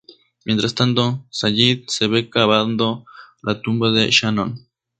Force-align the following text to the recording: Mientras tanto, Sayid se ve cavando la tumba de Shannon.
Mientras 0.45 0.73
tanto, 0.73 1.27
Sayid 1.29 1.83
se 1.87 2.07
ve 2.07 2.27
cavando 2.27 3.05
la 3.43 3.61
tumba 3.61 3.91
de 3.91 4.09
Shannon. 4.09 4.67